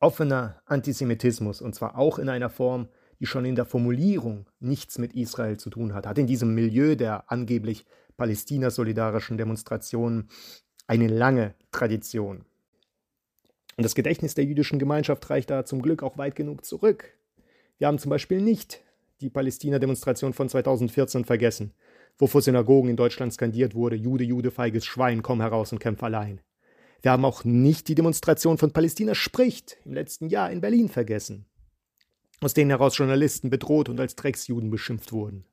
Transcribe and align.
offener 0.00 0.60
Antisemitismus, 0.66 1.60
und 1.60 1.74
zwar 1.74 1.96
auch 1.98 2.18
in 2.18 2.28
einer 2.28 2.50
Form, 2.50 2.88
die 3.20 3.26
schon 3.26 3.44
in 3.44 3.54
der 3.54 3.64
Formulierung 3.64 4.46
nichts 4.60 4.98
mit 4.98 5.14
Israel 5.14 5.56
zu 5.56 5.70
tun 5.70 5.94
hat, 5.94 6.06
hat 6.06 6.18
in 6.18 6.26
diesem 6.26 6.54
Milieu 6.54 6.96
der 6.96 7.30
angeblich 7.30 7.86
palästina-solidarischen 8.16 9.38
Demonstrationen 9.38 10.28
eine 10.86 11.08
lange 11.08 11.54
Tradition. 11.72 12.44
Und 13.76 13.84
das 13.84 13.94
Gedächtnis 13.94 14.34
der 14.34 14.44
jüdischen 14.44 14.78
Gemeinschaft 14.78 15.28
reicht 15.28 15.50
da 15.50 15.64
zum 15.64 15.82
Glück 15.82 16.02
auch 16.02 16.16
weit 16.16 16.34
genug 16.34 16.64
zurück. 16.64 17.12
Wir 17.78 17.88
haben 17.88 17.98
zum 17.98 18.10
Beispiel 18.10 18.40
nicht 18.40 18.82
die 19.20 19.30
Palästina-Demonstration 19.30 20.32
von 20.32 20.48
2014 20.48 21.24
vergessen, 21.24 21.72
wo 22.18 22.26
vor 22.26 22.40
Synagogen 22.40 22.90
in 22.90 22.96
Deutschland 22.96 23.32
skandiert 23.32 23.74
wurde: 23.74 23.96
Jude, 23.96 24.24
Jude, 24.24 24.50
feiges 24.50 24.86
Schwein, 24.86 25.22
komm 25.22 25.40
heraus 25.40 25.72
und 25.72 25.78
kämpf 25.78 26.02
allein. 26.02 26.40
Wir 27.06 27.12
haben 27.12 27.24
auch 27.24 27.44
nicht 27.44 27.86
die 27.86 27.94
Demonstration 27.94 28.58
von 28.58 28.72
Palästina 28.72 29.14
spricht 29.14 29.76
im 29.84 29.92
letzten 29.92 30.28
Jahr 30.28 30.50
in 30.50 30.60
Berlin 30.60 30.88
vergessen, 30.88 31.46
aus 32.40 32.52
denen 32.52 32.70
heraus 32.70 32.98
Journalisten 32.98 33.48
bedroht 33.48 33.88
und 33.88 34.00
als 34.00 34.16
Drecksjuden 34.16 34.70
beschimpft 34.70 35.12
wurden. 35.12 35.44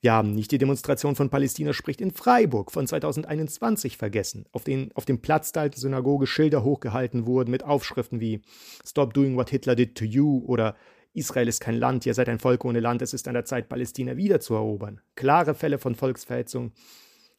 Wir 0.00 0.14
haben 0.14 0.34
nicht 0.34 0.50
die 0.52 0.56
Demonstration 0.56 1.16
von 1.16 1.28
Palästina 1.28 1.74
spricht 1.74 2.00
in 2.00 2.12
Freiburg 2.12 2.72
von 2.72 2.86
2021 2.86 3.98
vergessen, 3.98 4.46
auf, 4.52 4.64
den, 4.64 4.90
auf 4.94 5.04
dem 5.04 5.20
Platz 5.20 5.52
der 5.52 5.64
alten 5.64 5.78
Synagoge 5.78 6.26
Schilder 6.26 6.64
hochgehalten 6.64 7.26
wurden 7.26 7.50
mit 7.50 7.62
Aufschriften 7.62 8.20
wie 8.20 8.40
Stop 8.86 9.12
doing 9.12 9.36
what 9.36 9.50
Hitler 9.50 9.76
did 9.76 9.98
to 9.98 10.06
you 10.06 10.42
oder 10.46 10.76
Israel 11.12 11.46
ist 11.46 11.60
kein 11.60 11.76
Land, 11.76 12.06
ihr 12.06 12.14
seid 12.14 12.30
ein 12.30 12.38
Volk 12.38 12.64
ohne 12.64 12.80
Land, 12.80 13.02
es 13.02 13.12
ist 13.12 13.28
an 13.28 13.34
der 13.34 13.44
Zeit, 13.44 13.68
Palästina 13.68 14.16
wiederzuerobern. 14.16 15.02
Klare 15.14 15.54
Fälle 15.54 15.76
von 15.78 15.94
Volksverhetzung, 15.94 16.72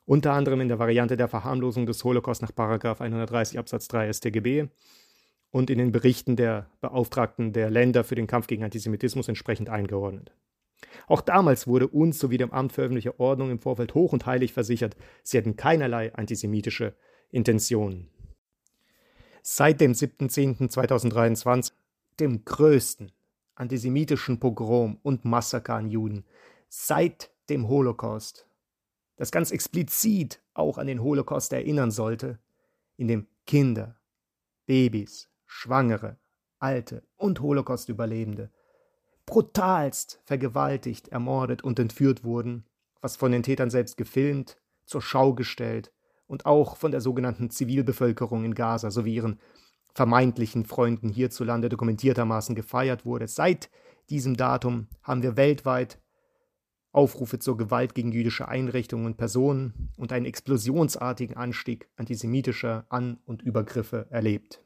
unter 0.05 0.34
anderem 0.34 0.62
in 0.62 0.68
der 0.68 0.80
Variante 0.80 1.18
der 1.18 1.27
Verharmlosung 1.27 1.86
des 1.86 2.04
Holocaust 2.04 2.41
nach 2.41 2.52
130 2.55 3.58
Absatz 3.58 3.88
3 3.88 4.13
StGB 4.13 4.68
und 5.52 5.70
in 5.70 5.77
den 5.77 5.91
Berichten 5.91 6.36
der 6.36 6.70
Beauftragten 6.82 7.54
der 7.54 7.70
Länder 7.70 8.04
für 8.04 8.16
den 8.16 8.27
Kampf 8.27 8.48
gegen 8.48 8.63
Antisemitismus 8.63 9.27
entsprechend 9.27 9.70
eingeordnet. 9.70 10.32
Auch 11.07 11.21
damals 11.21 11.68
wurde 11.68 11.88
uns 11.88 12.20
sowie 12.20 12.38
dem 12.38 12.52
Amt 12.52 12.74
für 12.74 12.84
öffentliche 12.84 13.20
Ordnung 13.20 13.49
im 13.49 13.60
Vorfeld 13.60 13.93
hoch 13.93 14.13
und 14.13 14.26
heilig 14.26 14.54
versichert, 14.54 14.96
sie 15.24 15.38
hätten 15.38 15.55
keinerlei 15.55 16.13
antisemitische 16.13 16.93
Intentionen. 17.32 18.10
Seit 19.41 19.82
dem 19.82 19.93
7.10.2023, 19.93 21.71
dem 22.20 22.46
größten 22.46 23.12
antisemitischen 23.55 24.40
Pogrom 24.40 24.99
und 25.04 25.26
Massaker 25.26 25.76
an 25.76 25.90
Juden, 25.90 26.26
seit 26.68 27.32
dem 27.49 27.68
Holocaust, 27.68 28.45
das 29.16 29.32
ganz 29.32 29.52
explizit 29.52 30.41
auch 30.54 30.77
an 30.77 30.88
den 30.88 31.02
Holocaust 31.02 31.54
erinnern 31.54 31.91
sollte, 31.91 32.40
in 32.98 33.08
dem 33.08 33.27
Kinder, 33.46 33.99
Babys, 34.66 35.30
Schwangere, 35.46 36.18
Alte 36.60 37.04
und 37.18 37.41
Holocaust-Überlebende 37.41 38.52
brutalst 39.26 40.21
vergewaltigt, 40.24 41.08
ermordet 41.10 41.63
und 41.63 41.80
entführt 41.80 42.24
wurden, 42.24 42.66
was 43.02 43.16
von 43.16 43.32
den 43.32 43.43
Tätern 43.43 43.70
selbst 43.70 43.98
gefilmt, 43.98 44.58
zur 44.86 45.02
Schau 45.02 45.34
gestellt 45.34 45.91
und 46.27 46.46
auch 46.46 46.77
von 46.77 46.91
der 46.91 47.02
sogenannten 47.02 47.49
Zivilbevölkerung 47.49 48.46
in 48.46 48.54
Gaza 48.54 48.91
sowie 48.91 49.16
ihren 49.16 49.40
vermeintlichen 49.93 50.66
Freunden 50.66 51.10
hierzulande 51.10 51.70
dokumentiertermaßen 51.70 52.55
gefeiert 52.55 53.05
wurde. 53.05 53.27
Seit 53.27 53.70
diesem 54.10 54.38
Datum 54.38 54.88
haben 55.02 55.24
wir 55.24 55.38
weltweit 55.38 55.99
Aufrufe 56.96 57.40
zur 57.40 57.57
Gewalt 57.57 57.93
gegen 57.93 58.12
jüdische 58.12 58.48
Einrichtungen 58.48 59.05
und 59.05 59.18
Personen 59.18 59.90
und 59.98 60.12
einen 60.12 60.26
explosionsartigen 60.26 61.35
Anstieg 61.35 61.90
antisemitischer 61.98 62.85
An- 62.90 63.20
und 63.26 63.41
Übergriffe 63.41 64.07
erlebt. 64.09 64.62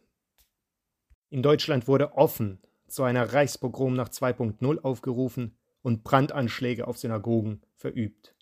In 1.29 1.43
Deutschland 1.43 1.87
wurde 1.87 2.13
offen 2.13 2.59
zu 2.87 3.03
einer 3.03 3.33
Reichspogrom 3.33 3.95
nach 3.95 4.09
2.0 4.09 4.79
aufgerufen 4.81 5.57
und 5.81 6.03
Brandanschläge 6.03 6.87
auf 6.87 6.97
Synagogen 6.97 7.61
verübt. 7.75 8.35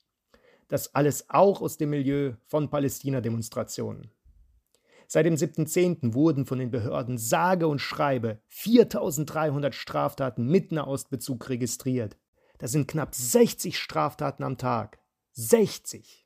Das 0.68 0.94
alles 0.96 1.30
auch 1.30 1.62
aus 1.62 1.78
dem 1.78 1.92
Milieu 1.92 2.34
von 2.46 2.70
Palästina-Demonstrationen. 2.70 4.12
Seit 5.08 5.26
dem 5.26 5.36
7.10. 5.36 6.14
wurden 6.14 6.46
von 6.46 6.60
den 6.60 6.72
Behörden 6.72 7.18
sage 7.18 7.68
und 7.68 7.80
schreibe 7.80 8.42
4300 8.50 9.74
Straftaten 9.74 10.48
mit 10.48 10.74
Nahostbezug 10.74 11.48
registriert. 11.48 12.18
Das 12.58 12.72
sind 12.72 12.88
knapp 12.88 13.14
60 13.14 13.78
Straftaten 13.78 14.44
am 14.44 14.58
Tag. 14.58 15.00
60! 15.34 16.26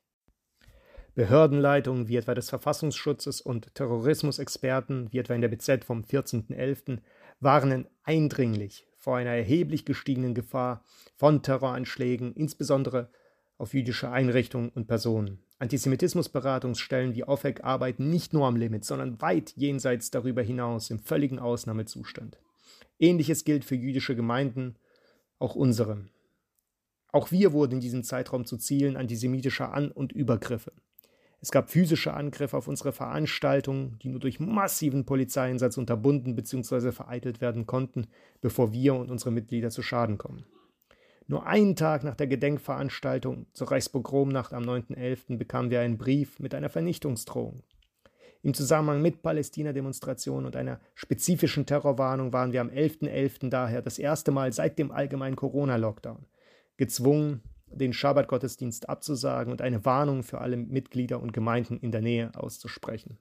Behördenleitungen 1.13 2.07
wie 2.07 2.15
etwa 2.15 2.33
des 2.33 2.49
Verfassungsschutzes 2.49 3.41
und 3.41 3.75
Terrorismusexperten 3.75 5.11
wie 5.11 5.17
etwa 5.17 5.33
in 5.33 5.41
der 5.41 5.49
BZ 5.49 5.83
vom 5.83 6.03
14.11 6.03 6.99
warnen 7.41 7.87
eindringlich 8.03 8.87
vor 8.97 9.17
einer 9.17 9.31
erheblich 9.31 9.83
gestiegenen 9.83 10.33
Gefahr 10.33 10.85
von 11.17 11.41
Terroranschlägen, 11.41 12.33
insbesondere 12.33 13.09
auf 13.57 13.73
jüdische 13.73 14.09
Einrichtungen 14.09 14.69
und 14.69 14.87
Personen. 14.87 15.43
Antisemitismusberatungsstellen 15.59 17.13
wie 17.13 17.25
OFEC 17.25 17.63
arbeiten 17.63 18.09
nicht 18.09 18.31
nur 18.31 18.47
am 18.47 18.55
Limit, 18.55 18.85
sondern 18.85 19.21
weit 19.21 19.53
jenseits 19.57 20.11
darüber 20.11 20.41
hinaus 20.41 20.89
im 20.91 20.99
völligen 20.99 21.39
Ausnahmezustand. 21.39 22.39
Ähnliches 22.99 23.43
gilt 23.43 23.65
für 23.65 23.75
jüdische 23.75 24.15
Gemeinden, 24.15 24.75
auch 25.39 25.55
unsere. 25.55 26.05
Auch 27.11 27.31
wir 27.31 27.51
wurden 27.51 27.73
in 27.73 27.79
diesem 27.81 28.03
Zeitraum 28.03 28.45
zu 28.45 28.57
Zielen 28.57 28.95
antisemitischer 28.95 29.73
An- 29.73 29.91
und 29.91 30.13
Übergriffe. 30.13 30.71
Es 31.41 31.51
gab 31.51 31.71
physische 31.71 32.13
Angriffe 32.13 32.55
auf 32.55 32.67
unsere 32.67 32.91
Veranstaltungen, 32.91 33.97
die 34.01 34.09
nur 34.09 34.19
durch 34.19 34.39
massiven 34.39 35.05
Polizeieinsatz 35.05 35.77
unterbunden 35.77 36.35
bzw. 36.35 36.91
vereitelt 36.91 37.41
werden 37.41 37.65
konnten, 37.65 38.07
bevor 38.41 38.71
wir 38.71 38.93
und 38.93 39.09
unsere 39.09 39.31
Mitglieder 39.31 39.71
zu 39.71 39.81
Schaden 39.81 40.19
kommen. 40.19 40.45
Nur 41.27 41.47
einen 41.47 41.75
Tag 41.75 42.03
nach 42.03 42.15
der 42.15 42.27
Gedenkveranstaltung 42.27 43.47
zur 43.53 43.71
Reichspogromnacht 43.71 44.53
am 44.53 44.63
9.11. 44.63 45.37
bekamen 45.37 45.71
wir 45.71 45.81
einen 45.81 45.97
Brief 45.97 46.39
mit 46.39 46.53
einer 46.53 46.69
Vernichtungsdrohung. 46.69 47.63
Im 48.43 48.53
Zusammenhang 48.53 49.01
mit 49.01 49.21
Palästina-Demonstrationen 49.21 50.45
und 50.45 50.55
einer 50.55 50.79
spezifischen 50.95 51.65
Terrorwarnung 51.65 52.33
waren 52.33 52.53
wir 52.53 52.61
am 52.61 52.69
11.11. 52.69 53.09
.11. 53.09 53.49
daher 53.49 53.81
das 53.81 53.97
erste 53.97 54.31
Mal 54.31 54.53
seit 54.53 54.77
dem 54.77 54.91
allgemeinen 54.91 55.35
Corona-Lockdown 55.35 56.25
gezwungen, 56.77 57.41
den 57.67 57.93
Schabbat-Gottesdienst 57.93 58.89
abzusagen 58.89 59.51
und 59.51 59.61
eine 59.61 59.85
Warnung 59.85 60.23
für 60.23 60.41
alle 60.41 60.57
Mitglieder 60.57 61.21
und 61.21 61.33
Gemeinden 61.33 61.77
in 61.77 61.91
der 61.91 62.01
Nähe 62.01 62.31
auszusprechen. 62.35 63.17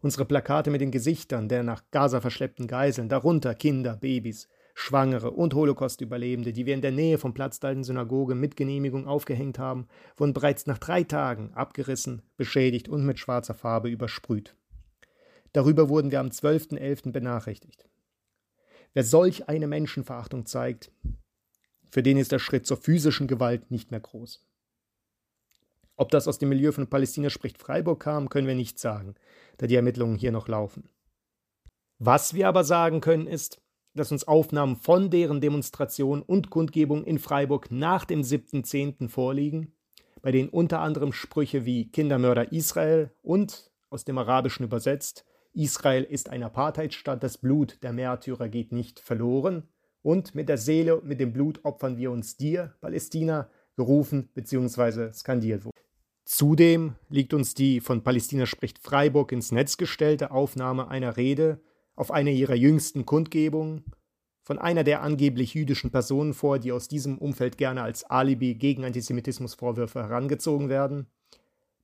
Unsere 0.00 0.24
Plakate 0.24 0.70
mit 0.70 0.80
den 0.80 0.90
Gesichtern 0.90 1.48
der 1.48 1.62
nach 1.62 1.84
Gaza 1.90 2.20
verschleppten 2.20 2.66
Geiseln, 2.66 3.08
darunter 3.08 3.54
Kinder, 3.54 3.96
Babys, 3.96 4.48
Schwangere 4.74 5.30
und 5.30 5.54
Holocaust-Überlebende, 5.54 6.52
die 6.52 6.66
wir 6.66 6.74
in 6.74 6.80
der 6.80 6.92
Nähe 6.92 7.18
vom 7.18 7.34
Platz 7.34 7.60
der 7.60 7.70
alten 7.70 7.84
Synagoge 7.84 8.34
mit 8.34 8.56
Genehmigung 8.56 9.06
aufgehängt 9.06 9.58
haben, 9.58 9.86
wurden 10.16 10.32
bereits 10.32 10.66
nach 10.66 10.78
drei 10.78 11.04
Tagen 11.04 11.52
abgerissen, 11.54 12.22
beschädigt 12.36 12.88
und 12.88 13.04
mit 13.04 13.18
schwarzer 13.18 13.54
Farbe 13.54 13.90
übersprüht. 13.90 14.56
Darüber 15.52 15.88
wurden 15.88 16.10
wir 16.10 16.20
am 16.20 16.28
12.11. 16.28 17.12
benachrichtigt. 17.12 17.86
Wer 18.94 19.04
solch 19.04 19.48
eine 19.48 19.66
Menschenverachtung 19.66 20.46
zeigt, 20.46 20.90
für 21.92 22.02
den 22.02 22.16
ist 22.16 22.32
der 22.32 22.38
Schritt 22.38 22.66
zur 22.66 22.78
physischen 22.78 23.26
Gewalt 23.26 23.70
nicht 23.70 23.90
mehr 23.90 24.00
groß. 24.00 24.42
Ob 25.96 26.10
das 26.10 26.26
aus 26.26 26.38
dem 26.38 26.48
Milieu 26.48 26.72
von 26.72 26.88
Palästina 26.88 27.28
spricht 27.28 27.58
Freiburg 27.58 28.00
kam, 28.00 28.30
können 28.30 28.48
wir 28.48 28.54
nicht 28.54 28.78
sagen, 28.78 29.14
da 29.58 29.66
die 29.66 29.76
Ermittlungen 29.76 30.16
hier 30.16 30.32
noch 30.32 30.48
laufen. 30.48 30.88
Was 31.98 32.32
wir 32.32 32.48
aber 32.48 32.64
sagen 32.64 33.02
können 33.02 33.26
ist, 33.26 33.60
dass 33.92 34.10
uns 34.10 34.26
Aufnahmen 34.26 34.76
von 34.76 35.10
deren 35.10 35.42
Demonstration 35.42 36.22
und 36.22 36.48
Kundgebung 36.48 37.04
in 37.04 37.18
Freiburg 37.18 37.70
nach 37.70 38.06
dem 38.06 38.22
7.10. 38.22 39.10
vorliegen, 39.10 39.74
bei 40.22 40.32
denen 40.32 40.48
unter 40.48 40.80
anderem 40.80 41.12
Sprüche 41.12 41.66
wie 41.66 41.90
Kindermörder 41.90 42.52
Israel 42.52 43.12
und, 43.20 43.70
aus 43.90 44.06
dem 44.06 44.16
Arabischen 44.16 44.64
übersetzt, 44.64 45.26
Israel 45.52 46.04
ist 46.04 46.30
ein 46.30 46.42
Apartheidstaat, 46.42 47.22
das 47.22 47.36
Blut 47.36 47.82
der 47.82 47.92
Märtyrer 47.92 48.48
geht 48.48 48.72
nicht 48.72 48.98
verloren, 48.98 49.68
und 50.02 50.34
mit 50.34 50.48
der 50.48 50.58
Seele, 50.58 51.00
mit 51.04 51.20
dem 51.20 51.32
Blut 51.32 51.64
opfern 51.64 51.96
wir 51.96 52.10
uns 52.10 52.36
dir, 52.36 52.74
Palästina, 52.80 53.48
gerufen 53.76 54.28
bzw. 54.34 55.12
skandiert 55.12 55.64
wurde. 55.64 55.80
Zudem 56.24 56.94
liegt 57.08 57.34
uns 57.34 57.54
die 57.54 57.80
von 57.80 58.02
Palästina 58.02 58.46
spricht 58.46 58.78
Freiburg 58.78 59.32
ins 59.32 59.52
Netz 59.52 59.76
gestellte 59.76 60.30
Aufnahme 60.30 60.88
einer 60.88 61.16
Rede 61.16 61.60
auf 61.94 62.10
einer 62.10 62.30
ihrer 62.30 62.54
jüngsten 62.54 63.06
Kundgebungen 63.06 63.84
von 64.42 64.58
einer 64.58 64.84
der 64.84 65.02
angeblich 65.02 65.54
jüdischen 65.54 65.90
Personen 65.90 66.34
vor, 66.34 66.58
die 66.58 66.72
aus 66.72 66.88
diesem 66.88 67.18
Umfeld 67.18 67.58
gerne 67.58 67.82
als 67.82 68.04
Alibi 68.04 68.54
gegen 68.54 68.84
Antisemitismusvorwürfe 68.84 70.00
herangezogen 70.00 70.68
werden, 70.68 71.06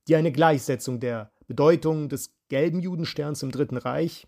die 0.07 0.15
eine 0.15 0.31
Gleichsetzung 0.31 0.99
der 0.99 1.31
Bedeutung 1.47 2.09
des 2.09 2.33
gelben 2.49 2.79
Judensterns 2.79 3.43
im 3.43 3.51
Dritten 3.51 3.77
Reich 3.77 4.27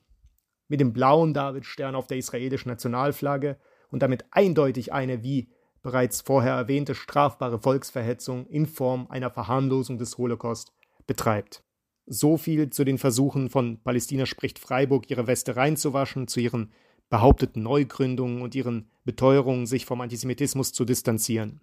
mit 0.68 0.80
dem 0.80 0.94
blauen 0.94 1.34
Davidstern 1.34 1.96
auf 1.96 2.08
der 2.08 2.18
israelischen 2.18 2.70
Nationalflagge 2.70 3.58
und 3.92 4.02
damit 4.02 4.26
eindeutig 4.32 4.92
eine, 4.94 5.24
wie 5.24 5.50
bereits 5.84 6.22
vorher 6.22 6.54
erwähnte, 6.54 6.96
strafbare 6.96 7.60
Volksverhetzung 7.60 8.48
in 8.48 8.66
Form 8.66 9.08
einer 9.10 9.30
Verharmlosung 9.30 9.98
des 9.98 10.18
Holocaust 10.18 10.74
betreibt. 11.06 11.64
So 12.06 12.38
viel 12.38 12.70
zu 12.70 12.84
den 12.84 12.98
Versuchen 12.98 13.50
von 13.50 13.82
Palästina 13.84 14.26
spricht 14.26 14.60
Freiburg, 14.60 15.10
ihre 15.10 15.28
Weste 15.28 15.56
reinzuwaschen, 15.56 16.28
zu 16.28 16.40
ihren 16.40 16.72
behaupteten 17.10 17.64
Neugründungen 17.64 18.42
und 18.42 18.56
ihren 18.56 18.90
Beteuerungen, 19.04 19.66
sich 19.66 19.86
vom 19.86 20.02
Antisemitismus 20.02 20.72
zu 20.72 20.86
distanzieren. 20.86 21.62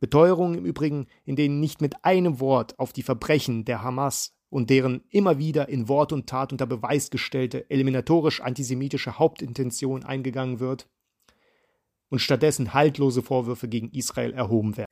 Beteuerungen 0.00 0.58
im 0.58 0.64
Übrigen, 0.64 1.06
in 1.24 1.36
denen 1.36 1.60
nicht 1.60 1.80
mit 1.80 2.04
einem 2.04 2.40
Wort 2.40 2.78
auf 2.78 2.92
die 2.92 3.02
Verbrechen 3.02 3.64
der 3.64 3.82
Hamas 3.82 4.34
und 4.50 4.70
deren 4.70 5.02
immer 5.10 5.38
wieder 5.38 5.68
in 5.68 5.88
Wort 5.88 6.12
und 6.12 6.28
Tat 6.28 6.52
unter 6.52 6.66
Beweis 6.66 7.10
gestellte 7.10 7.68
eliminatorisch 7.70 8.40
antisemitische 8.40 9.18
Hauptintention 9.18 10.04
eingegangen 10.04 10.60
wird 10.60 10.88
und 12.08 12.20
stattdessen 12.20 12.74
haltlose 12.74 13.22
Vorwürfe 13.22 13.68
gegen 13.68 13.90
Israel 13.90 14.32
erhoben 14.32 14.76
werden. 14.76 14.86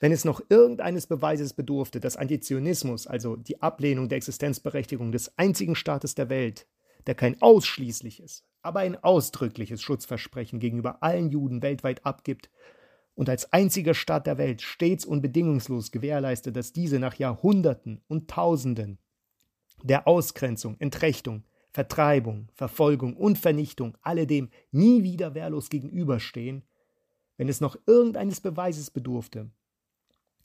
Wenn 0.00 0.12
es 0.12 0.24
noch 0.24 0.42
irgendeines 0.48 1.06
Beweises 1.06 1.52
bedurfte, 1.54 2.00
dass 2.00 2.16
Antizionismus, 2.16 3.06
also 3.06 3.36
die 3.36 3.62
Ablehnung 3.62 4.08
der 4.08 4.16
Existenzberechtigung 4.16 5.12
des 5.12 5.38
einzigen 5.38 5.76
Staates 5.76 6.16
der 6.16 6.28
Welt, 6.28 6.66
der 7.06 7.14
kein 7.14 7.40
ausschließliches, 7.40 8.44
aber 8.62 8.80
ein 8.80 8.96
ausdrückliches 9.02 9.80
Schutzversprechen 9.82 10.58
gegenüber 10.58 11.02
allen 11.02 11.30
Juden 11.30 11.62
weltweit 11.62 12.04
abgibt 12.04 12.50
und 13.14 13.28
als 13.28 13.52
einziger 13.52 13.94
Staat 13.94 14.26
der 14.26 14.38
Welt 14.38 14.62
stets 14.62 15.04
und 15.04 15.20
bedingungslos 15.20 15.92
gewährleistet, 15.92 16.56
dass 16.56 16.72
diese 16.72 16.98
nach 16.98 17.14
Jahrhunderten 17.14 18.00
und 18.08 18.28
Tausenden 18.28 18.98
der 19.82 20.06
Ausgrenzung, 20.06 20.76
Entrechtung, 20.78 21.44
Vertreibung, 21.72 22.48
Verfolgung 22.52 23.16
und 23.16 23.38
Vernichtung 23.38 23.96
alledem 24.02 24.50
nie 24.70 25.02
wieder 25.02 25.34
wehrlos 25.34 25.70
gegenüberstehen, 25.70 26.62
wenn 27.38 27.48
es 27.48 27.60
noch 27.60 27.76
irgendeines 27.86 28.40
Beweises 28.40 28.90
bedurfte, 28.90 29.50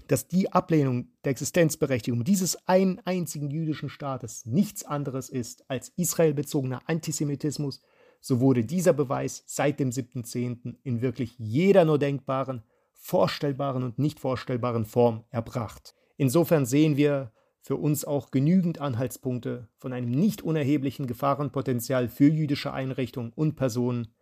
dass 0.08 0.28
die 0.28 0.52
Ablehnung 0.54 1.10
der 1.26 1.32
Existenzberechtigung 1.32 2.24
dieses 2.24 2.68
einen 2.68 3.00
einzigen 3.00 3.50
jüdischen 3.50 3.90
Staates 3.90 4.46
nichts 4.46 4.86
anderes 4.86 5.30
ist 5.30 5.70
als 5.70 5.90
israelbezogener 5.98 6.82
Antisemitismus, 6.86 7.82
so 8.22 8.40
wurde 8.40 8.64
dieser 8.64 8.94
Beweis 8.94 9.44
seit 9.46 9.80
dem 9.80 9.90
7.10. 9.90 10.76
in 10.84 11.02
wirklich 11.02 11.36
jeder 11.38 11.84
nur 11.84 12.00
denkbaren, 12.00 12.64
vorstellbaren 12.94 13.84
und 13.84 14.00
nicht 14.00 14.20
vorstellbaren 14.20 14.86
Form 14.86 15.26
erbracht. 15.30 15.94
Insofern 16.16 16.66
sehen 16.66 16.98
wir 16.98 17.32
für 17.68 17.76
uns 17.76 18.06
auch 18.06 18.32
genügend 18.32 18.80
Anhaltspunkte 18.80 19.68
von 19.76 19.92
einem 19.92 20.10
nicht 20.10 20.42
unerheblichen 20.42 21.06
Gefahrenpotenzial 21.06 22.08
für 22.08 22.30
jüdische 22.30 22.72
Einrichtungen 22.72 23.34
und 23.36 23.58
Personen 23.58 24.16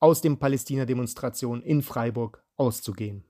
aus 0.00 0.22
den 0.22 0.40
Palästina-Demonstrationen 0.40 1.62
in 1.62 1.82
Freiburg 1.82 2.42
auszugehen. 2.56 3.22